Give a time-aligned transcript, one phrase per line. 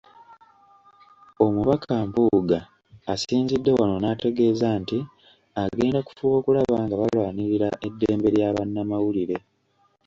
[1.45, 2.59] Omubaka Mpuuga
[3.13, 4.99] asinzidde wano n'ategeeza nti
[5.63, 9.37] agenda kufuba okulaba nga balwanirira eddembe lya bannamawulire.